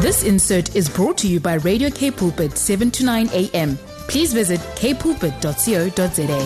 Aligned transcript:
This 0.00 0.22
insert 0.22 0.76
is 0.76 0.88
brought 0.88 1.18
to 1.18 1.26
you 1.26 1.40
by 1.40 1.54
Radio 1.54 1.90
K 1.90 2.12
Pulpit 2.12 2.56
7 2.56 2.88
to 2.92 3.04
9 3.04 3.30
a.m. 3.32 3.76
Please 4.06 4.32
visit 4.32 4.60
kpulpit.co.za. 4.76 6.38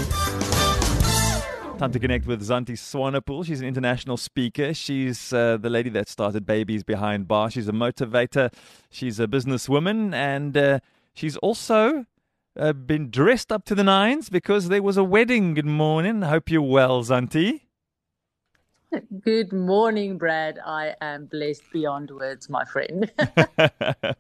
Time 1.79 1.93
to 1.93 1.99
connect 1.99 2.27
with 2.27 2.41
Zanti 2.43 2.79
Swanepoel. 2.79 3.45
She's 3.45 3.61
an 3.61 3.67
international 3.67 4.17
speaker. 4.17 4.73
She's 4.73 5.35
uh, 5.35 5.59
the 5.59 5.69
lady 5.69 5.91
that 5.91 6.09
started 6.09 6.47
Babies 6.47 6.83
Behind 6.83 7.29
Bar. 7.29 7.51
She's 7.51 7.69
a 7.69 7.73
motivator. 7.73 8.51
She's 8.89 9.21
a 9.21 9.27
businesswoman. 9.27 10.15
And 10.15 10.57
uh, 10.57 10.79
she's 11.13 11.37
also 11.37 12.07
uh, 12.59 12.73
been 12.73 13.11
dressed 13.11 13.53
up 13.53 13.67
to 13.67 13.75
the 13.75 13.85
nines 13.85 14.31
because 14.31 14.71
there 14.71 14.83
was 14.83 14.97
a 14.97 15.05
wedding. 15.05 15.53
Good 15.53 15.67
morning. 15.67 16.23
Hope 16.23 16.51
you're 16.51 16.63
well, 16.63 17.05
Zanti. 17.05 17.61
Good 19.23 19.53
morning, 19.53 20.19
Brad. 20.19 20.59
I 20.65 20.95
am 21.01 21.27
blessed 21.27 21.63
beyond 21.73 22.11
words, 22.11 22.49
my 22.49 22.65
friend. 22.65 23.11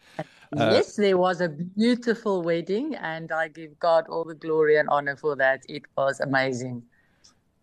Uh, 0.58 0.70
yes, 0.70 0.96
there 0.96 1.16
was 1.16 1.40
a 1.40 1.48
beautiful 1.48 2.42
wedding, 2.42 2.94
and 2.96 3.32
I 3.32 3.48
give 3.48 3.78
God 3.78 4.06
all 4.08 4.22
the 4.24 4.34
glory 4.34 4.76
and 4.76 4.86
honor 4.90 5.16
for 5.16 5.34
that. 5.36 5.62
It 5.66 5.84
was 5.96 6.20
amazing. 6.20 6.82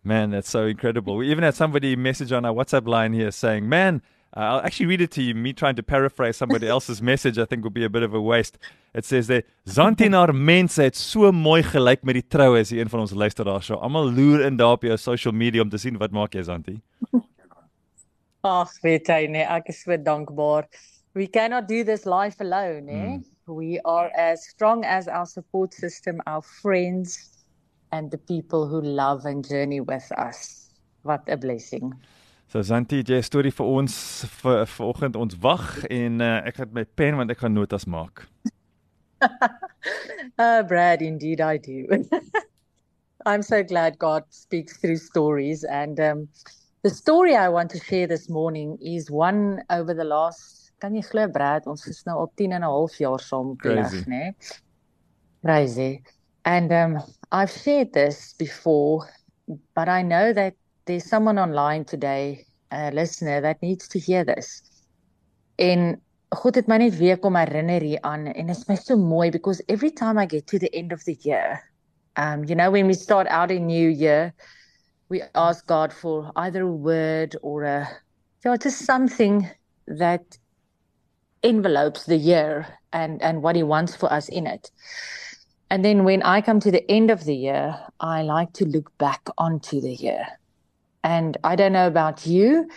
Man, 0.02 0.30
that's 0.30 0.50
so 0.50 0.66
incredible. 0.66 1.16
We 1.16 1.30
even 1.30 1.44
had 1.44 1.54
somebody 1.54 1.94
message 1.94 2.32
on 2.32 2.44
our 2.44 2.52
WhatsApp 2.52 2.88
line 2.88 3.12
here 3.12 3.30
saying, 3.30 3.68
Man, 3.68 4.02
uh, 4.36 4.40
I'll 4.40 4.60
actually 4.60 4.86
read 4.86 5.00
it 5.00 5.10
to 5.12 5.22
you. 5.22 5.34
Me 5.34 5.52
trying 5.52 5.74
to 5.76 5.82
paraphrase 5.82 6.36
somebody 6.36 6.68
else's 6.74 7.02
message, 7.02 7.38
I 7.38 7.44
think, 7.44 7.64
would 7.64 7.74
be 7.74 7.84
a 7.84 7.90
bit 7.90 8.02
of 8.02 8.14
a 8.14 8.20
waste. 8.20 8.58
It 8.94 9.04
says 9.04 9.26
there, 9.26 9.42
Zanti 9.66 10.06
en 10.06 10.12
haar 10.12 10.32
mense 10.34 10.82
het 10.82 10.96
so 10.96 11.32
mooi 11.32 11.62
gelyk 11.62 12.04
met 12.04 12.14
die 12.14 12.26
troue 12.26 12.60
as 12.60 12.70
een 12.70 12.88
van 12.88 13.00
ons 13.00 13.12
luisteraars. 13.12 13.66
So 13.66 13.74
almal 13.74 14.10
loer 14.10 14.46
in 14.46 14.56
daar 14.56 14.78
op 14.78 14.86
jou 14.86 14.96
social 14.98 15.34
media 15.34 15.62
om 15.62 15.70
te 15.70 15.78
sien 15.78 15.98
wat 15.98 16.14
maak 16.14 16.34
jy 16.34 16.42
Zanti. 16.46 16.80
Ag, 18.46 18.72
weet 18.82 19.10
jy 19.10 19.26
nee, 19.30 19.42
ek 19.44 19.68
is 19.74 19.82
so 19.82 19.98
dankbaar. 19.98 20.70
We 21.14 21.26
cannot 21.26 21.68
do 21.68 21.82
this 21.84 22.06
life 22.06 22.40
alone, 22.40 22.88
eh? 22.88 23.18
Mm. 23.18 23.24
We 23.50 23.80
are 23.84 24.10
as 24.14 24.46
strong 24.46 24.84
as 24.84 25.08
our 25.08 25.26
support 25.26 25.74
system, 25.74 26.22
our 26.26 26.42
friends 26.42 27.42
and 27.90 28.10
the 28.10 28.18
people 28.18 28.68
who 28.68 28.80
love 28.80 29.26
and 29.26 29.44
journey 29.44 29.80
with 29.80 30.06
us. 30.16 30.70
What 31.02 31.26
a 31.26 31.36
blessing. 31.36 31.94
So 32.50 32.58
Zanti, 32.66 32.98
jy 33.06 33.20
storie 33.22 33.52
vir 33.54 33.68
ons 33.78 33.96
vir 34.40 34.64
vanoggend 34.72 35.14
ons 35.22 35.36
wag 35.38 35.84
en 35.86 36.16
uh, 36.18 36.40
ek 36.50 36.56
het 36.64 36.72
my 36.74 36.82
pen 36.98 37.14
want 37.20 37.30
ek 37.30 37.44
gaan 37.44 37.54
notas 37.54 37.84
maak. 37.86 38.24
uh, 39.22 40.62
Brad, 40.70 40.98
indeed 40.98 41.38
I 41.38 41.60
do. 41.62 41.86
I'm 43.30 43.44
so 43.46 43.62
glad 43.62 44.00
God 44.02 44.26
speaks 44.34 44.82
through 44.82 44.98
stories 44.98 45.62
and 45.62 46.00
um 46.00 46.26
the 46.82 46.90
story 46.90 47.36
I 47.36 47.46
want 47.54 47.70
to 47.70 47.78
share 47.78 48.08
this 48.10 48.26
morning 48.28 48.74
is 48.82 49.12
one 49.12 49.62
over 49.70 49.94
the 49.94 50.08
last 50.10 50.72
kan 50.82 50.98
jy 50.98 51.06
glo 51.06 51.28
Brad, 51.30 51.70
ons 51.70 51.86
is 51.86 52.02
nou 52.08 52.18
al 52.24 52.32
10 52.34 52.56
en 52.58 52.64
'n 52.64 52.66
half 52.66 52.98
jaar 52.98 53.22
saam 53.22 53.54
geleef, 53.62 53.94
né? 54.10 54.34
Crazy. 55.46 56.02
And 56.42 56.72
um 56.72 56.98
I've 57.30 57.54
shared 57.54 57.92
this 57.92 58.34
before, 58.34 59.06
but 59.78 59.86
I 59.86 60.02
know 60.02 60.32
that 60.34 60.58
there's 60.90 61.08
someone 61.08 61.38
online 61.38 61.84
today, 61.84 62.44
a 62.72 62.90
listener 62.90 63.40
that 63.40 63.62
needs 63.62 63.86
to 63.86 63.98
hear 64.00 64.24
this. 64.24 64.62
En 65.56 66.00
God 66.28 66.54
het 66.54 66.66
my 66.66 66.78
net 66.78 66.96
weer 66.98 67.18
kom 67.18 67.36
herinner 67.38 67.82
hier 67.82 68.00
aan 68.02 68.26
en 68.26 68.46
dit 68.46 68.56
is 68.56 68.66
my 68.66 68.74
so 68.74 68.96
mooi 68.96 69.30
because 69.30 69.62
every 69.68 69.90
time 69.90 70.18
I 70.18 70.26
get 70.26 70.46
to 70.46 70.58
the 70.58 70.70
end 70.70 70.92
of 70.92 71.04
the 71.04 71.16
year, 71.22 71.62
um 72.16 72.44
you 72.44 72.56
know 72.56 72.70
when 72.70 72.86
we 72.86 72.94
start 72.94 73.28
out 73.28 73.50
a 73.50 73.58
new 73.58 73.88
year, 73.88 74.34
we 75.08 75.22
ask 75.34 75.66
God 75.66 75.92
for 75.92 76.32
either 76.34 76.62
a 76.62 76.74
word 76.74 77.38
or 77.42 77.64
a 77.64 77.86
you 78.44 78.50
know, 78.50 78.56
just 78.56 78.84
something 78.84 79.48
that 79.86 80.38
envelopes 81.42 82.04
the 82.04 82.16
year 82.16 82.66
and 82.92 83.22
and 83.22 83.42
what 83.42 83.54
he 83.54 83.62
wants 83.62 83.94
for 83.94 84.12
us 84.12 84.28
in 84.28 84.46
it. 84.46 84.70
And 85.70 85.84
then 85.84 86.02
when 86.02 86.22
I 86.22 86.40
come 86.40 86.58
to 86.60 86.70
the 86.70 86.84
end 86.90 87.10
of 87.10 87.24
the 87.24 87.36
year, 87.36 87.78
I 88.00 88.22
like 88.22 88.52
to 88.54 88.64
look 88.64 88.90
back 88.98 89.28
onto 89.38 89.80
the 89.80 89.94
year. 89.94 90.39
And 91.02 91.36
I 91.44 91.56
don't 91.56 91.72
know 91.72 91.86
about 91.86 92.26
you, 92.26 92.68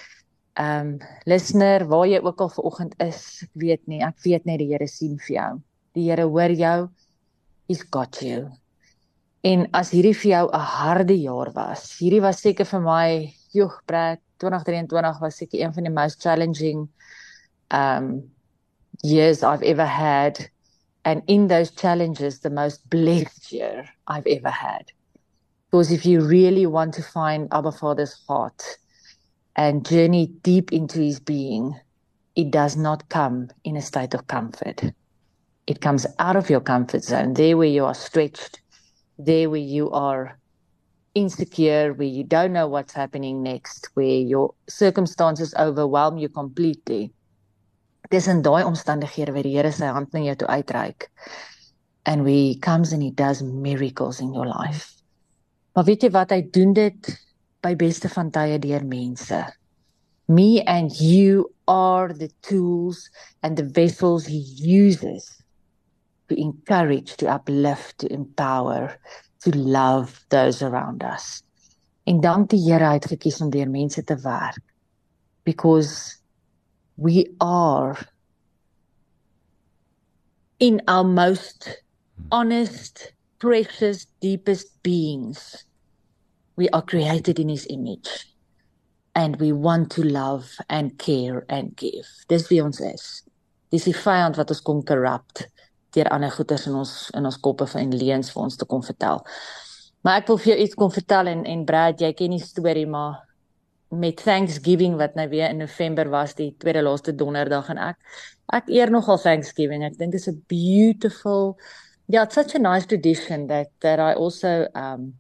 um 0.55 0.99
listener, 1.25 1.87
waar 1.87 2.07
jy 2.07 2.19
ook 2.21 2.41
al 2.41 2.49
vanoggend 2.49 2.93
is, 3.01 3.43
ek 3.43 3.53
weet 3.53 3.87
nie, 3.87 4.01
ek 4.05 4.19
weet 4.23 4.45
net 4.45 4.61
die 4.61 4.69
Here 4.71 4.87
sien 4.87 5.17
vir 5.17 5.35
jou. 5.35 5.51
Die 5.97 6.09
Here 6.09 6.27
hoor 6.29 6.53
jou. 6.53 6.89
He's 7.67 7.83
got 7.83 8.21
you. 8.21 8.51
En 9.43 9.65
as 9.75 9.91
hierdie 9.91 10.15
vir 10.15 10.29
jou 10.31 10.45
'n 10.53 10.59
harde 10.59 11.17
jaar 11.19 11.51
was, 11.51 11.97
hierdie 11.99 12.21
was 12.21 12.39
seker 12.39 12.65
vir 12.65 12.81
my, 12.81 13.33
joh, 13.51 13.73
Brad, 13.87 14.19
2023 14.39 15.19
was 15.19 15.35
seker 15.37 15.59
een 15.59 15.73
van 15.73 15.83
die 15.83 15.93
most 15.93 16.21
challenging 16.21 16.87
um 17.71 18.31
years 19.03 19.43
I've 19.43 19.63
ever 19.63 19.85
had 19.85 20.49
and 21.03 21.23
in 21.27 21.47
those 21.47 21.71
challenges 21.71 22.39
the 22.39 22.49
most 22.49 22.89
blessed 22.89 23.51
year 23.51 23.89
I've 24.07 24.27
ever 24.27 24.49
had. 24.49 24.91
Because 25.73 25.91
if 25.91 26.05
you 26.05 26.21
really 26.21 26.67
want 26.67 26.93
to 26.93 27.01
find 27.01 27.47
Abba 27.51 27.71
Father's 27.71 28.13
heart 28.27 28.61
and 29.55 29.83
journey 29.83 30.27
deep 30.43 30.71
into 30.71 30.99
his 30.99 31.19
being, 31.19 31.73
it 32.35 32.51
does 32.51 32.77
not 32.77 33.09
come 33.09 33.49
in 33.63 33.75
a 33.75 33.81
state 33.81 34.13
of 34.13 34.27
comfort. 34.27 34.83
It 35.65 35.81
comes 35.81 36.05
out 36.19 36.35
of 36.35 36.51
your 36.51 36.61
comfort 36.61 37.03
zone, 37.03 37.33
there 37.33 37.57
where 37.57 37.67
you 37.67 37.85
are 37.85 37.95
stretched, 37.95 38.61
there 39.17 39.49
where 39.49 39.59
you 39.59 39.89
are 39.89 40.37
insecure, 41.15 41.93
where 41.93 42.07
you 42.07 42.23
don't 42.23 42.53
know 42.53 42.67
what's 42.67 42.93
happening 42.93 43.41
next, 43.41 43.89
where 43.95 44.19
your 44.19 44.53
circumstances 44.69 45.55
overwhelm 45.57 46.19
you 46.19 46.29
completely. 46.29 47.11
dis 48.11 48.27
in 48.27 48.43
daai 48.45 48.61
omstandighede 48.61 49.33
waar 49.33 49.41
die 49.41 49.57
Here 49.57 49.71
sy 49.71 49.89
hand 49.89 50.13
na 50.13 50.19
jou 50.19 50.35
toe 50.35 50.47
uitreik 50.53 51.09
and 52.05 52.27
he 52.27 52.59
comes 52.59 52.93
and 52.93 53.01
he 53.01 53.09
does 53.09 53.41
miracles 53.41 54.19
in 54.19 54.35
your 54.35 54.45
life. 54.45 55.02
Maar 55.73 55.83
weet 55.89 56.05
jy 56.05 56.09
wat 56.13 56.33
hy 56.33 56.41
doen 56.53 56.73
dit 56.77 57.11
by 57.65 57.73
beste 57.79 58.09
van 58.13 58.29
tye 58.33 58.59
deur 58.61 58.85
mense. 58.85 59.39
Me 60.27 60.61
and 60.69 60.93
you 61.01 61.49
are 61.67 62.13
the 62.13 62.29
tools 62.41 63.09
and 63.41 63.57
the 63.57 63.65
vessels 63.65 64.25
he 64.25 64.39
uses 64.59 65.43
to 66.29 66.39
encourage, 66.39 67.17
to 67.17 67.27
uplift, 67.27 67.97
to 67.99 68.11
empower, 68.13 68.97
to 69.43 69.51
love 69.57 70.23
those 70.29 70.61
around 70.61 71.03
us. 71.03 71.43
En 72.03 72.21
dank 72.21 72.49
die 72.51 72.61
Here 72.63 72.93
het 72.93 73.07
gekies 73.07 73.41
om 73.41 73.49
deur 73.49 73.69
mense 73.69 74.03
te 74.03 74.15
werk 74.23 74.61
because 75.43 76.19
we 76.95 77.33
are 77.39 77.97
in 80.59 80.81
our 80.87 81.03
most 81.03 81.83
honest, 82.31 83.13
precious, 83.43 84.07
deepest 84.21 84.81
beings. 84.83 85.65
We 86.55 86.69
are 86.69 86.81
created 86.81 87.39
in 87.39 87.49
his 87.49 87.67
image. 87.69 88.07
And 89.15 89.35
we 89.35 89.51
want 89.51 89.91
to 89.91 90.03
love 90.03 90.47
and 90.69 90.97
care 90.97 91.43
and 91.49 91.75
give. 91.75 92.07
Dis 92.29 92.47
wie 92.47 92.63
ons 92.63 92.79
is. 92.79 93.03
Dis 93.69 93.83
die 93.89 93.93
vyand 93.93 94.39
wat 94.39 94.53
ons 94.53 94.63
kom 94.63 94.79
corrupt 94.87 95.43
deur 95.93 96.09
ander 96.15 96.31
goeders 96.33 96.65
in 96.69 96.79
ons 96.79 96.93
in 97.13 97.27
ons 97.27 97.37
koppe 97.37 97.67
van 97.69 97.91
leuns 97.93 98.31
vir 98.33 98.41
ons 98.45 98.57
te 98.57 98.65
kom 98.65 98.81
vertel. 98.81 99.21
Maar 100.01 100.23
ek 100.23 100.31
wil 100.31 100.39
vir 100.41 100.53
jou 100.53 100.57
iets 100.63 100.79
kom 100.79 100.95
vertel 100.95 101.29
en 101.35 101.43
en 101.45 101.67
Brad, 101.67 102.01
jy 102.01 102.09
ken 102.17 102.33
die 102.33 102.41
storie 102.41 102.87
maar 102.89 103.19
met 103.93 104.23
Thanksgiving 104.23 104.95
wat 104.97 105.19
nou 105.19 105.27
weer 105.29 105.51
in 105.51 105.61
November 105.61 106.09
was 106.09 106.33
die 106.39 106.49
tweede 106.63 106.81
laaste 106.81 107.13
donderdag 107.13 107.69
en 107.75 107.83
ek 107.91 107.99
ek 108.55 108.71
eer 108.73 108.89
nogal 108.89 109.21
Thanksgiving. 109.21 109.85
Ek 109.85 109.99
dink 109.99 110.17
it's 110.17 110.31
a 110.31 110.37
beautiful 110.49 111.57
yeah, 112.07 112.23
it's 112.23 112.35
such 112.35 112.55
a 112.55 112.59
nice 112.59 112.85
tradition 112.85 113.47
that 113.47 113.67
that 113.81 113.99
I 113.99 114.13
also 114.13 114.67
um 114.75 115.13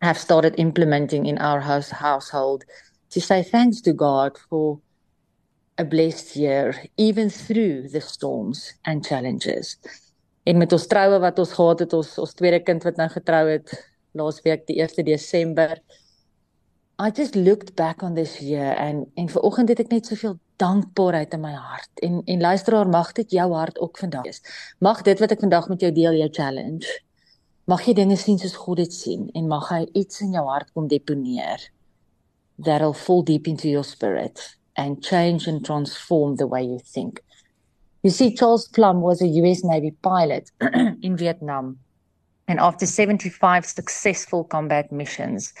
have 0.00 0.18
started 0.18 0.54
implementing 0.58 1.26
in 1.26 1.38
our 1.38 1.60
house 1.60 1.90
household 1.90 2.64
to 3.10 3.20
say 3.20 3.42
thanks 3.42 3.80
to 3.82 3.92
God 3.92 4.36
for 4.50 4.80
a 5.78 5.84
blessed 5.84 6.36
year 6.36 6.74
even 6.96 7.30
through 7.30 7.88
the 7.88 8.00
storms 8.00 8.74
and 8.84 9.06
challenges. 9.06 9.78
En 10.44 10.58
met 10.58 10.72
ons 10.72 10.86
troue 10.86 11.20
wat 11.22 11.38
ons 11.38 11.52
gehad 11.52 11.84
het, 11.84 11.92
ons 11.92 12.18
ons 12.18 12.34
tweede 12.34 12.60
kind 12.66 12.82
wat 12.82 12.96
nou 12.98 13.08
getrou 13.08 13.44
het 13.48 13.74
laasweek 14.18 14.66
die 14.66 14.80
1 14.82 15.04
Desember 15.06 15.78
I 16.98 17.10
just 17.10 17.34
looked 17.34 17.74
back 17.74 18.02
on 18.02 18.14
this 18.14 18.38
year 18.40 18.74
and 18.76 19.06
en 19.14 19.28
vanoggend 19.28 19.68
het 19.68 19.80
ek 19.80 19.88
net 19.90 20.06
soveel 20.06 20.36
dankbaarheid 20.62 21.34
in 21.36 21.42
my 21.42 21.52
hart 21.52 22.02
en 22.06 22.20
en 22.24 22.44
luisteraar 22.44 22.88
mag 22.88 23.12
dit 23.18 23.34
jou 23.38 23.48
hart 23.52 23.80
ook 23.80 23.98
vandag 23.98 24.26
wees. 24.28 24.42
Mag 24.78 25.02
dit 25.02 25.18
wat 25.22 25.34
ek 25.34 25.42
vandag 25.44 25.68
met 25.72 25.84
jou 25.84 25.92
deel 25.92 26.18
jou 26.20 26.28
challenge. 26.38 26.86
Mag 27.70 27.84
jy 27.86 27.94
dinge 27.98 28.16
sien 28.16 28.38
soos 28.38 28.56
God 28.64 28.82
dit 28.82 28.94
sien 28.94 29.28
en 29.38 29.50
mag 29.50 29.68
hy 29.70 29.82
iets 29.98 30.22
in 30.24 30.34
jou 30.38 30.46
hart 30.48 30.72
kom 30.72 30.88
deponeer 30.88 31.68
that'll 32.62 32.94
fall 32.94 33.22
deep 33.26 33.48
into 33.48 33.68
your 33.68 33.84
spirit 33.84 34.40
and 34.76 35.02
change 35.04 35.48
and 35.50 35.64
transform 35.66 36.36
the 36.36 36.46
way 36.46 36.62
you 36.62 36.78
think. 36.78 37.20
You 38.02 38.10
see 38.10 38.34
Charles 38.34 38.68
Plum 38.68 39.00
was 39.00 39.22
a 39.22 39.30
US 39.42 39.62
Navy 39.64 39.94
pilot 40.02 40.50
in 41.02 41.16
Vietnam 41.16 41.78
and 42.48 42.60
after 42.60 42.86
75 42.86 43.64
successful 43.64 44.44
combat 44.44 44.90
missions 44.90 45.52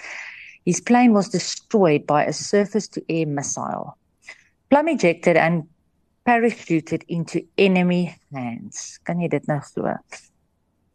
His 0.64 0.80
plane 0.80 1.12
was 1.12 1.28
destroyed 1.28 2.06
by 2.06 2.24
a 2.24 2.32
surface 2.32 2.86
to 2.88 3.02
air 3.08 3.26
missile. 3.26 3.98
Plum 4.72 4.88
ejected 4.88 5.36
and 5.36 5.64
parachuted 6.26 7.04
into 7.08 7.44
enemy 7.58 8.16
hands. 8.32 8.98
Kan 9.04 9.20
jy 9.20 9.28
dit 9.28 9.44
nou 9.44 9.60
glo? 9.60 9.98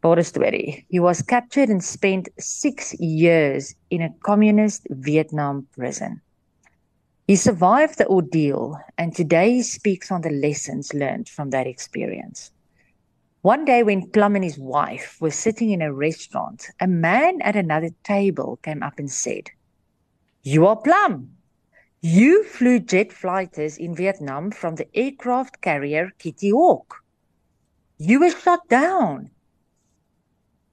Ware 0.02 0.24
story. 0.26 0.84
He 0.90 0.98
was 0.98 1.22
captured 1.22 1.70
and 1.70 1.78
spent 1.78 2.26
6 2.42 2.98
years 2.98 3.76
in 3.90 4.02
a 4.02 4.10
communist 4.26 4.88
Vietnam 4.90 5.68
prison. 5.76 6.20
He 7.28 7.36
survived 7.36 7.98
the 7.98 8.08
ordeal 8.08 8.74
and 8.98 9.14
today 9.14 9.52
he 9.52 9.62
speaks 9.62 10.10
on 10.10 10.22
the 10.22 10.34
lessons 10.34 10.92
learned 10.92 11.28
from 11.28 11.50
that 11.50 11.68
experience. 11.68 12.50
One 13.42 13.64
day 13.64 13.84
when 13.84 14.10
Plum 14.10 14.34
and 14.34 14.42
his 14.42 14.58
wife 14.58 15.18
were 15.20 15.30
sitting 15.30 15.70
in 15.70 15.82
a 15.82 15.94
restaurant, 15.94 16.66
a 16.80 16.88
man 16.88 17.38
at 17.42 17.54
another 17.54 17.94
table 18.02 18.58
came 18.64 18.82
up 18.82 18.98
and 18.98 19.08
said, 19.08 19.54
"You 20.42 20.66
are 20.66 20.74
Plum. 20.74 21.37
You 22.00 22.44
flew 22.44 22.78
jet 22.78 23.12
fighters 23.12 23.76
in 23.76 23.92
Vietnam 23.92 24.52
from 24.52 24.76
the 24.76 24.86
aircraft 24.94 25.60
carrier 25.60 26.12
Kitty 26.18 26.50
Hawk. 26.50 27.02
You 27.98 28.20
were 28.20 28.30
shot 28.30 28.68
down." 28.68 29.30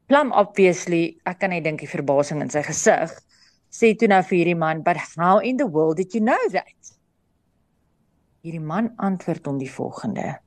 Plum 0.07 0.31
obviously, 0.33 1.17
ek 1.25 1.39
kan 1.39 1.49
net 1.49 1.63
dink 1.63 1.81
die 1.81 1.89
verbasing 1.89 2.43
in 2.45 2.51
sy 2.53 2.61
gesig, 2.61 3.09
sê 3.73 3.97
toe 3.97 4.07
nou 4.07 4.21
vir 4.21 4.37
hierdie 4.37 4.57
man, 4.57 4.83
"But 4.83 4.97
how 5.17 5.39
in 5.39 5.57
the 5.57 5.65
world 5.65 5.97
did 5.97 6.13
you 6.13 6.21
know 6.21 6.37
that?" 6.49 6.93
Hierdie 8.45 8.61
man 8.61 8.93
antwoord 8.99 9.47
hom 9.47 9.57
die 9.57 9.65
volgende: 9.65 10.37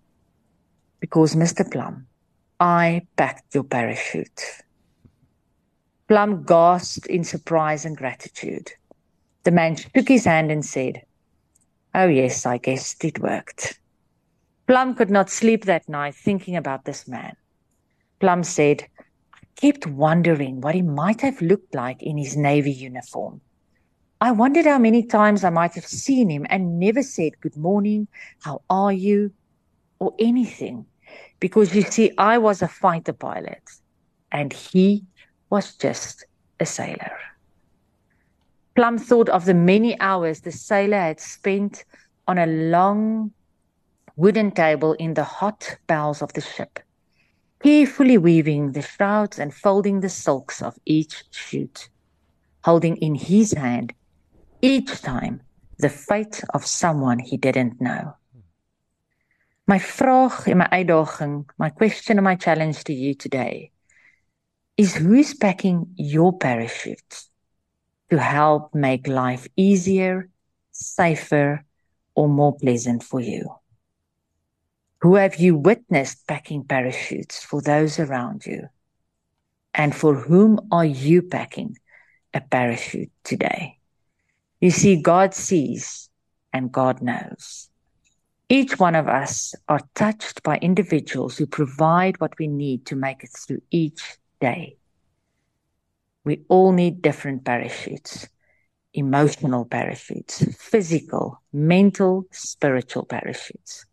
"Because 1.01 1.35
Mr 1.35 1.69
Plum, 1.69 2.07
I 2.61 3.03
packed 3.17 3.53
your 3.53 3.65
parachute." 3.65 4.63
Plum 6.07 6.45
gasped 6.45 7.09
in 7.09 7.25
surprise 7.25 7.85
and 7.85 7.97
gratitude. 7.97 8.71
The 9.45 9.51
man 9.51 9.77
shook 9.77 10.09
his 10.09 10.25
hand 10.25 10.51
and 10.51 10.65
said, 10.65 11.03
"Oh 11.95 12.07
yes, 12.07 12.45
I 12.47 12.59
guess 12.59 12.97
it 13.03 13.19
worked." 13.19 13.81
Plum 14.67 14.95
could 14.95 15.11
not 15.11 15.31
sleep 15.31 15.65
that 15.65 15.89
night 15.89 16.15
thinking 16.15 16.57
about 16.57 16.85
this 16.85 17.09
man. 17.09 17.35
Plum 18.21 18.45
said, 18.45 18.85
kept 19.59 19.87
wondering 19.87 20.61
what 20.61 20.75
he 20.75 20.83
might 20.83 21.21
have 21.21 21.43
looked 21.43 21.75
like 21.75 22.03
in 22.03 22.17
his 22.17 22.37
Navy 22.37 22.71
uniform. 22.71 23.41
I 24.21 24.31
wondered 24.31 24.67
how 24.67 24.79
many 24.79 25.03
times 25.03 25.45
I 25.45 25.51
might 25.51 25.75
have 25.75 25.87
seen 25.87 26.31
him 26.31 26.47
and 26.49 26.79
never 26.79 27.03
said 27.03 27.41
good 27.41 27.57
morning, 27.57 28.09
how 28.43 28.63
are 28.71 28.93
you, 28.93 29.33
or 29.99 30.15
anything. 30.19 30.87
Because 31.41 31.75
you 31.75 31.83
see, 31.83 32.13
I 32.19 32.39
was 32.39 32.63
a 32.63 32.69
fighter 32.69 33.13
pilot 33.13 33.63
and 34.31 34.53
he 34.53 35.05
was 35.51 35.75
just 35.75 36.25
a 36.61 36.67
sailor. 36.67 37.17
Plum 38.79 38.97
thought 38.97 39.29
of 39.31 39.45
the 39.45 39.55
many 39.55 39.99
hours 39.99 40.43
the 40.43 40.53
sailor 40.53 41.01
had 41.01 41.19
spent 41.19 41.85
on 42.29 42.39
a 42.39 42.47
long 42.47 43.33
wooden 44.15 44.53
table 44.53 44.93
in 45.01 45.15
the 45.15 45.25
hot 45.25 45.79
bowels 45.89 46.23
of 46.23 46.33
the 46.35 46.41
ship 46.41 46.79
carefully 47.61 48.17
weaving 48.17 48.71
the 48.71 48.83
shrouds 48.83 49.41
and 49.41 49.53
folding 49.53 49.99
the 49.99 50.09
silks 50.09 50.63
of 50.63 50.79
each 50.87 51.25
shoot, 51.33 51.89
holding 52.63 52.97
in 52.99 53.17
his 53.17 53.51
hand 53.51 53.95
each 54.63 55.03
time 55.03 55.41
the 55.81 55.89
fate 55.89 56.45
of 56.55 56.65
someone 56.65 57.19
he 57.19 57.37
didn't 57.37 57.81
know. 57.81 58.15
My 59.67 59.81
vraag 59.81 60.47
en 60.47 60.59
my 60.59 60.69
uitdaging, 60.71 61.51
my 61.59 61.71
question 61.71 62.19
and 62.19 62.25
my 62.25 62.37
challenge 62.37 62.85
to 62.85 62.93
you 62.93 63.15
today 63.15 63.73
is 64.77 64.95
who 64.95 65.15
is 65.15 65.35
packing 65.35 65.95
your 65.97 66.39
parachute 66.39 67.29
to 68.11 68.19
help 68.19 68.75
make 68.75 69.07
life 69.07 69.47
easier, 69.57 70.29
safer, 70.73 71.65
or 72.15 72.29
more 72.29 72.57
pleasant 72.57 73.03
for 73.03 73.21
you? 73.21 73.49
Who 75.01 75.15
have 75.15 75.37
you 75.37 75.57
witnessed 75.57 76.27
packing 76.27 76.65
parachutes 76.65 77.43
for 77.43 77.61
those 77.63 77.99
around 77.99 78.45
you? 78.47 78.69
And 79.75 79.95
for 79.95 80.15
whom 80.15 80.59
are 80.73 80.85
you 80.85 81.23
packing 81.23 81.77
a 82.35 82.41
parachute 82.41 83.13
today? 83.23 83.79
You 84.61 84.71
see, 84.71 85.01
God 85.01 85.35
sees 85.35 86.11
and 86.53 86.73
God 86.73 87.01
knows. 87.01 87.69
Each 88.49 88.79
one 88.79 88.95
of 88.95 89.07
us 89.07 89.55
are 89.69 89.81
touched 89.95 90.43
by 90.43 90.57
individuals 90.57 91.37
who 91.37 91.47
provide 91.47 92.19
what 92.21 92.33
we 92.39 92.49
need 92.49 92.87
to 92.87 92.97
make 92.97 93.23
it 93.23 93.31
through 93.37 93.61
each 93.71 94.17
day. 94.41 94.78
We 96.29 96.35
all 96.49 96.73
need 96.73 97.03
different 97.03 97.45
parachutes 97.45 98.29
emotional 98.95 99.65
parachutes, 99.65 100.35
physical, 100.57 101.41
mental, 101.53 102.25
spiritual 102.33 103.05
parachutes 103.05 103.85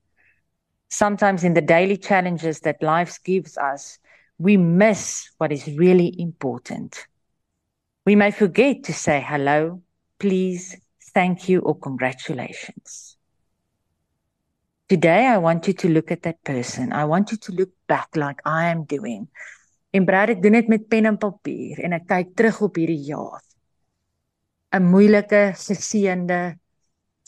sometimes 0.95 1.43
in 1.43 1.53
the 1.53 1.61
daily 1.61 1.97
challenges 1.97 2.61
that 2.61 2.81
life 2.81 3.19
gives 3.23 3.57
us, 3.57 3.99
we 4.37 4.57
miss 4.57 5.29
what 5.37 5.51
is 5.51 5.67
really 5.77 6.13
important. 6.19 7.05
We 8.05 8.15
may 8.15 8.31
forget 8.31 8.83
to 8.85 8.93
say 8.93 9.23
hello, 9.25 9.81
please, 10.19 10.75
thank 11.13 11.49
you, 11.49 11.59
or 11.59 11.77
congratulations. 11.77 13.17
Today, 14.87 15.25
I 15.25 15.37
want 15.37 15.67
you 15.67 15.73
to 15.73 15.89
look 15.89 16.11
at 16.11 16.23
that 16.23 16.43
person. 16.43 16.93
I 16.93 17.05
want 17.05 17.31
you 17.31 17.37
to 17.37 17.51
look 17.51 17.71
back 17.87 18.15
like 18.15 18.39
I 18.45 18.67
am 18.67 18.83
doing. 18.83 19.27
En 19.95 20.05
Brad, 20.07 20.33
ek 20.33 20.41
doen 20.43 20.57
dit 20.57 20.71
met 20.71 20.87
pen 20.91 21.07
en 21.07 21.17
papier 21.19 21.79
en 21.87 21.95
ek 21.95 22.07
kyk 22.09 22.33
terug 22.35 22.61
op 22.67 22.79
hierdie 22.79 23.03
jaar. 23.07 23.43
'n 24.75 24.83
Moeilike, 24.91 25.53
geseënde, 25.55 26.57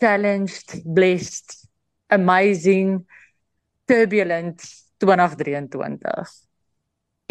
challenged, 0.02 0.84
blessed, 0.84 1.56
amazing, 2.12 3.06
turbulent 3.88 4.60
2023. 5.00 6.34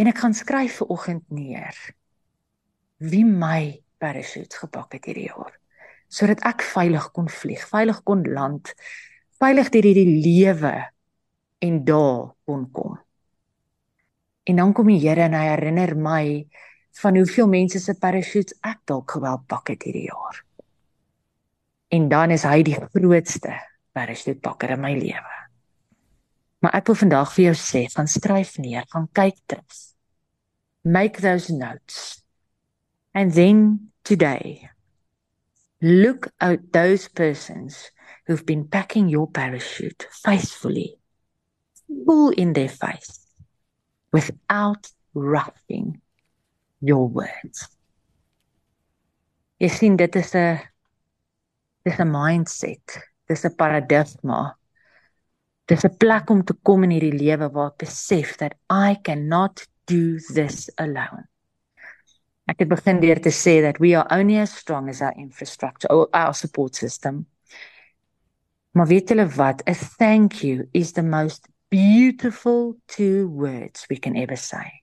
En 0.00 0.09
ek 0.09 0.25
gaan 0.25 0.35
skryf 0.35 0.81
vir 0.81 0.93
oggend 0.97 1.25
neer 1.29 1.77
wie 2.97 3.25
my 3.29 3.83
parachute 4.00 4.56
gepak 4.56 4.97
het 4.97 5.05
hierdie 5.05 5.29
jaar 5.29 5.53
sodat 6.09 6.41
ek 6.47 6.62
veilig 6.62 7.09
kon 7.12 7.27
vlieg, 7.29 7.65
veilig 7.67 7.99
kon 8.06 8.23
land, 8.31 8.71
veilig 9.43 9.73
deur 9.75 9.88
hierdie 9.88 10.21
lewe 10.23 10.73
en 11.67 11.81
daar 11.85 12.31
kon 12.47 12.62
kom. 12.73 12.94
En 14.46 14.56
dan 14.56 14.72
kom 14.72 14.87
die 14.87 15.00
Here 15.02 15.26
en 15.26 15.34
hy 15.34 15.46
herinner 15.48 15.96
my 15.98 16.26
van 17.00 17.16
hoeveel 17.19 17.48
mense 17.50 17.81
se 17.82 17.94
parachutes 17.98 18.54
ek 18.64 18.84
dalk 18.87 19.16
gewel 19.16 19.40
pak 19.50 19.72
het 19.72 19.82
hierdie 19.84 20.06
jaar. 20.06 20.38
En 21.90 22.06
dan 22.08 22.34
is 22.34 22.46
hy 22.46 22.60
die 22.66 22.76
grootste 22.78 23.56
parachute 23.96 24.38
pakker 24.43 24.76
in 24.76 24.82
my 24.84 24.93
lewe. 24.94 25.34
Maar 26.62 26.78
ek 26.78 26.87
wil 26.92 26.99
vandag 27.02 27.35
vir 27.35 27.49
jou 27.49 27.56
sê, 27.59 27.85
gaan 27.90 28.11
skryf 28.11 28.54
neer, 28.62 28.87
gaan 28.94 29.11
kyk 29.14 29.42
terug. 29.50 29.82
Make 30.87 31.21
those 31.21 31.50
notes. 31.52 32.23
And 33.12 33.35
then 33.35 33.90
today 34.04 34.71
look 35.82 36.30
at 36.38 36.71
those 36.73 37.09
persons 37.09 37.90
who've 38.26 38.47
been 38.47 38.68
packing 38.68 39.11
your 39.11 39.26
parachute 39.26 40.06
faithfully. 40.23 40.97
Full 42.06 42.30
in 42.38 42.54
their 42.54 42.71
face 42.71 43.25
without 44.16 44.88
roughing 45.12 46.00
your 46.80 47.08
words. 47.08 47.68
Jy 49.61 49.68
sien 49.73 49.96
dit 49.96 50.16
is 50.23 50.35
'n 50.35 50.61
dis 51.85 52.00
'n 52.00 52.11
mindset, 52.11 53.00
dis 53.28 53.44
'n 53.44 53.56
paradigma 53.56 54.56
Dis 55.66 55.85
'n 55.85 55.96
plek 55.99 56.30
om 56.30 56.44
te 56.44 56.54
kom 56.62 56.85
in 56.87 56.92
hierdie 56.94 57.18
lewe 57.18 57.49
waar 57.50 57.73
ek 57.73 57.80
besef 57.82 58.37
dat 58.38 58.54
I 58.70 58.94
cannot 59.02 59.64
do 59.90 60.18
this 60.35 60.70
alone. 60.78 61.26
Ek 62.46 62.62
het 62.62 62.70
begin 62.70 63.00
deur 63.02 63.18
te 63.18 63.32
sê 63.35 63.58
that 63.64 63.80
we 63.82 63.96
are 63.99 64.06
only 64.14 64.38
as 64.38 64.54
strong 64.54 64.88
as 64.88 65.02
our 65.02 65.16
infrastructure 65.18 65.90
or 65.90 66.06
our 66.14 66.35
support 66.35 66.78
system. 66.78 67.26
Maar 68.78 68.87
weet 68.87 69.11
julle 69.11 69.26
wat? 69.35 69.64
A 69.66 69.75
thank 69.75 70.38
you 70.46 70.68
is 70.73 70.92
the 70.92 71.02
most 71.02 71.49
beautiful 71.70 72.76
two 72.88 73.28
words 73.28 73.87
we 73.90 73.96
can 73.96 74.16
ever 74.16 74.37
say. 74.37 74.82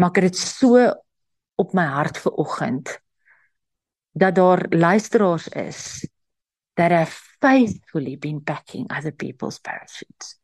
Maak 0.00 0.20
dit 0.22 0.36
so 0.36 0.94
op 1.58 1.74
my 1.74 1.86
hart 1.86 2.18
vir 2.22 2.34
oggend 2.38 2.98
dat 4.18 4.34
daar 4.34 4.66
luisteraars 4.70 5.48
is 5.48 6.08
that 6.74 6.90
have 6.90 7.14
faithfully 7.40 8.16
been 8.16 8.40
backing 8.42 8.90
other 8.90 9.12
people's 9.12 9.58
parachutes. 9.58 10.38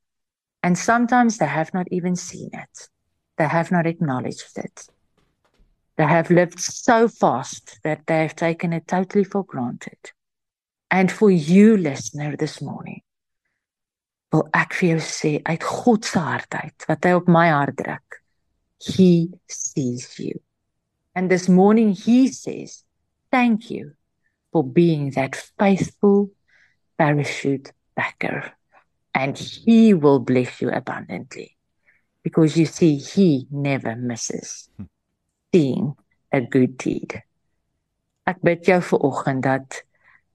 And 0.63 0.79
sometimes 0.79 1.37
they 1.37 1.47
have 1.47 1.73
not 1.73 1.87
even 1.91 2.17
seen 2.17 2.51
it. 2.53 2.89
They 3.37 3.47
have 3.47 3.71
not 3.71 3.87
acknowledged 3.87 4.57
it. 4.57 4.89
They 5.97 6.07
have 6.07 6.31
lived 6.31 6.59
so 6.61 7.09
fast 7.09 7.79
that 7.83 8.07
they 8.07 8.23
have 8.23 8.35
taken 8.35 8.73
it 8.73 8.89
totally 8.89 9.25
for 9.25 9.45
granted. 9.45 10.13
And 10.91 11.11
for 11.11 11.31
you 11.31 11.77
listener 11.77 12.37
this 12.37 12.61
morning, 12.61 13.03
wil 14.35 14.49
ek 14.59 14.75
vir 14.81 14.89
jou 14.95 15.05
sê 15.07 15.33
uit 15.47 15.63
God 15.63 16.11
se 16.11 16.19
hart 16.19 16.59
uit 16.59 16.89
wat 16.91 17.07
hy 17.07 17.15
op 17.21 17.31
my 17.31 17.47
hart 17.55 17.79
druk. 17.79 18.19
He 18.83 19.31
sees 19.47 20.19
you. 20.19 20.43
And 21.15 21.31
this 21.31 21.49
morning 21.49 21.95
he 21.95 22.27
says, 22.29 22.83
thank 23.31 23.71
you 23.71 23.95
for 24.51 24.67
being 24.67 25.13
that 25.15 25.39
faithful 25.59 26.35
parachute 26.99 27.71
backer. 27.95 28.53
and 29.15 29.39
He 29.39 29.95
will 29.95 30.19
bless 30.19 30.61
you 30.61 30.71
abundantly. 30.71 31.57
Because 32.23 32.57
you 32.57 32.67
see, 32.67 32.97
He 32.97 33.47
never 33.51 33.95
misses 33.95 34.69
seeing 35.55 35.95
a 36.33 36.41
good 36.41 36.77
deed. 36.77 37.23
Ek 38.27 38.41
bid 38.43 38.65
jou 38.67 38.81
vir 38.81 39.03
oggend 39.07 39.45
dat 39.45 39.84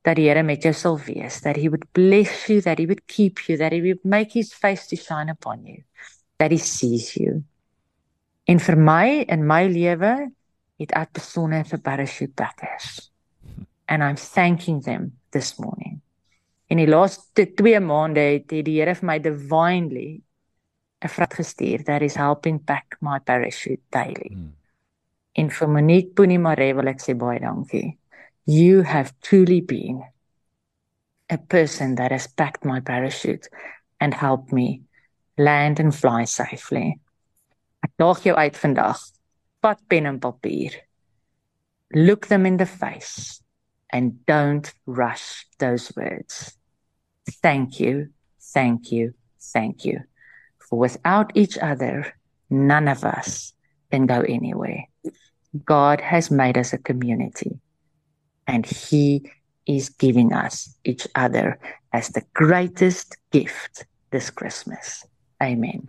dat 0.06 0.16
die 0.16 0.30
Here 0.30 0.44
met 0.44 0.64
jou 0.64 0.74
sal 0.74 0.98
wees, 1.06 1.42
that 1.44 1.58
he 1.60 1.70
would 1.70 1.86
bless 1.94 2.48
you, 2.50 2.62
that 2.62 2.80
he 2.80 2.86
would 2.86 3.06
keep 3.08 3.48
you, 3.48 3.58
that 3.58 3.74
he 3.76 3.82
would 3.82 4.04
make 4.04 4.32
his 4.32 4.54
face 4.54 4.88
to 4.88 4.96
shine 4.96 5.30
upon 5.30 5.66
you, 5.66 5.84
that 6.40 6.52
he 6.52 6.58
sees 6.58 7.16
you. 7.18 7.44
En 8.48 8.60
vir 8.60 8.78
my 8.78 9.26
in 9.30 9.46
my 9.46 9.68
lewe 9.70 10.14
het 10.80 10.94
ek 10.96 11.14
besonder 11.20 11.66
vir 11.68 11.82
parachute 11.84 12.36
packers. 12.36 13.12
And 13.88 14.04
I'm 14.04 14.16
thanking 14.16 14.82
them 14.82 15.20
this 15.32 15.58
morning. 15.60 16.02
In 16.70 16.78
die 16.78 16.88
laaste 16.88 17.50
2 17.58 17.82
maande 17.82 18.22
het 18.22 18.48
die 18.50 18.64
Here 18.78 18.96
vir 18.96 19.08
my 19.10 19.20
divinely 19.20 20.22
'n 21.02 21.10
vrot 21.10 21.34
gestuur 21.34 21.84
that 21.86 22.02
is 22.02 22.16
helping 22.16 22.60
pack 22.60 22.98
my 23.02 23.20
parachute 23.20 23.82
daily. 23.90 24.34
Hmm. 24.34 24.54
En 25.34 25.50
vir 25.50 25.68
Monique 25.68 26.14
Boenie 26.16 26.40
Mare 26.40 26.74
wil 26.74 26.92
ek 26.92 27.00
sê 27.00 27.16
baie 27.16 27.40
dankie. 27.40 27.98
You 28.46 28.82
have 28.82 29.14
truly 29.22 29.62
been 29.62 30.04
a 31.30 31.38
person 31.38 31.96
that 31.96 32.12
has 32.12 32.28
packed 32.28 32.66
my 32.66 32.80
parachute 32.80 33.48
and 34.00 34.14
helped 34.14 34.52
me 34.52 34.82
land 35.38 35.80
and 35.80 35.96
fly 35.96 36.26
safely. 36.26 37.00
Ek 37.84 37.92
daag 38.02 38.24
jou 38.26 38.36
uit 38.36 38.58
vandag. 38.58 39.00
Vat 39.62 39.80
pen 39.88 40.06
en 40.06 40.20
papier. 40.20 40.74
Look 41.94 42.28
them 42.28 42.46
in 42.46 42.58
the 42.58 42.66
face 42.66 43.42
and 43.92 44.26
don't 44.26 44.74
rush 44.86 45.46
those 45.60 45.92
words. 45.96 46.58
Thank 47.42 47.80
you, 47.80 48.10
thank 48.54 48.92
you, 48.92 49.14
thank 49.54 49.86
you. 49.86 50.02
For 50.58 50.80
without 50.80 51.32
each 51.36 51.58
other, 51.58 52.14
none 52.50 52.88
of 52.88 53.04
us 53.04 53.54
can 53.92 54.06
go 54.06 54.22
anywhere. 54.22 54.86
God 55.66 56.02
has 56.02 56.30
made 56.30 56.58
us 56.58 56.74
a 56.74 56.78
community 56.78 57.60
and 58.50 58.66
he 58.66 59.30
is 59.68 59.90
giving 59.90 60.34
us 60.34 60.76
each 60.84 61.08
other 61.14 61.60
as 61.94 62.10
the 62.10 62.24
greatest 62.34 63.16
gift 63.32 63.86
this 64.10 64.32
Christmas. 64.32 65.06
Amen. 65.42 65.86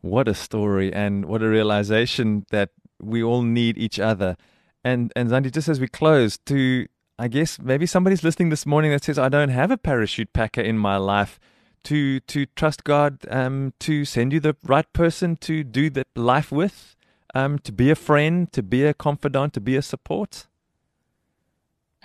What 0.00 0.26
a 0.26 0.34
story 0.34 0.92
and 0.92 1.24
what 1.26 1.42
a 1.42 1.48
realization 1.48 2.44
that 2.50 2.70
we 3.00 3.22
all 3.22 3.42
need 3.42 3.78
each 3.78 4.00
other. 4.00 4.36
And 4.84 5.12
and 5.16 5.30
Zandi, 5.30 5.52
just 5.52 5.68
as 5.68 5.78
we 5.80 5.88
close, 5.88 6.36
to 6.46 6.86
I 7.18 7.28
guess 7.28 7.58
maybe 7.60 7.86
somebody's 7.86 8.24
listening 8.24 8.50
this 8.50 8.66
morning 8.66 8.90
that 8.90 9.04
says, 9.04 9.18
I 9.18 9.28
don't 9.28 9.48
have 9.48 9.70
a 9.70 9.78
parachute 9.78 10.32
packer 10.32 10.60
in 10.60 10.76
my 10.78 10.96
life. 10.96 11.38
To 11.84 12.18
to 12.18 12.46
trust 12.56 12.82
God 12.82 13.12
um, 13.30 13.72
to 13.86 14.04
send 14.04 14.32
you 14.32 14.40
the 14.40 14.56
right 14.64 14.92
person 14.92 15.36
to 15.36 15.62
do 15.62 15.88
the 15.88 16.04
life 16.16 16.50
with, 16.50 16.96
um, 17.32 17.60
to 17.60 17.70
be 17.70 17.90
a 17.90 17.94
friend, 17.94 18.52
to 18.52 18.62
be 18.62 18.84
a 18.84 18.92
confidant, 18.92 19.54
to 19.54 19.60
be 19.60 19.76
a 19.76 19.82
support. 19.82 20.48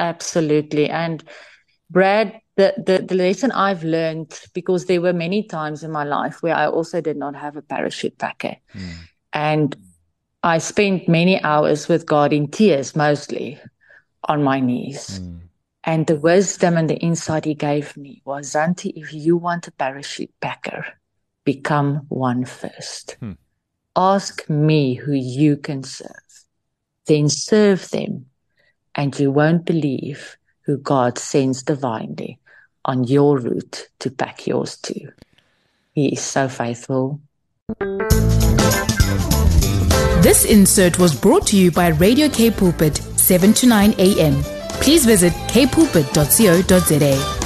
Absolutely. 0.01 0.89
And 0.89 1.23
Brad, 1.89 2.41
the, 2.57 2.73
the, 2.77 3.05
the 3.07 3.15
lesson 3.15 3.51
I've 3.51 3.83
learned, 3.83 4.39
because 4.53 4.85
there 4.85 4.99
were 4.99 5.13
many 5.13 5.43
times 5.43 5.83
in 5.83 5.91
my 5.91 6.03
life 6.03 6.41
where 6.41 6.55
I 6.55 6.67
also 6.67 7.01
did 7.01 7.17
not 7.17 7.35
have 7.35 7.55
a 7.55 7.61
parachute 7.61 8.17
packer. 8.17 8.55
Mm. 8.73 8.93
And 9.31 9.75
I 10.41 10.57
spent 10.57 11.07
many 11.07 11.41
hours 11.43 11.87
with 11.87 12.07
God 12.07 12.33
in 12.33 12.49
tears, 12.49 12.95
mostly 12.95 13.59
on 14.23 14.43
my 14.43 14.59
knees. 14.59 15.19
Mm. 15.19 15.41
And 15.83 16.07
the 16.07 16.15
wisdom 16.15 16.77
and 16.77 16.89
the 16.89 16.97
insight 16.97 17.45
he 17.45 17.53
gave 17.53 17.95
me 17.95 18.21
was, 18.25 18.53
Zanti, 18.53 18.91
if 18.95 19.13
you 19.13 19.37
want 19.37 19.67
a 19.67 19.71
parachute 19.71 20.33
packer, 20.41 20.85
become 21.43 22.05
one 22.09 22.45
first. 22.45 23.17
Hmm. 23.19 23.33
Ask 23.95 24.49
me 24.49 24.93
who 24.93 25.13
you 25.13 25.57
can 25.57 25.83
serve. 25.83 26.45
Then 27.07 27.29
serve 27.29 27.89
them 27.89 28.27
and 28.95 29.17
you 29.19 29.31
won't 29.31 29.65
believe 29.65 30.37
who 30.61 30.77
God 30.77 31.17
sends 31.17 31.63
divinely 31.63 32.39
on 32.85 33.03
your 33.03 33.39
route 33.39 33.89
to 33.99 34.09
pack 34.09 34.47
yours 34.47 34.77
too. 34.77 35.11
He 35.93 36.13
is 36.13 36.21
so 36.21 36.47
faithful. 36.47 37.19
This 40.21 40.45
insert 40.45 40.99
was 40.99 41.19
brought 41.19 41.47
to 41.47 41.57
you 41.57 41.71
by 41.71 41.89
Radio 41.89 42.29
K 42.29 42.51
Pulpit, 42.51 42.97
7 42.97 43.53
to 43.53 43.67
9 43.67 43.95
a.m. 43.97 44.41
Please 44.81 45.05
visit 45.05 45.33
kpulpit.co.za. 45.33 47.40